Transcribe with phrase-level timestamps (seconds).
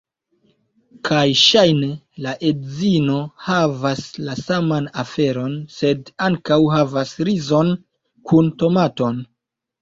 [1.07, 1.89] Kaj ŝajne
[2.25, 3.17] la edzino
[3.49, 7.71] havas la saman aferon, sed ankaŭ havas rizon
[8.33, 9.23] kun tomaton.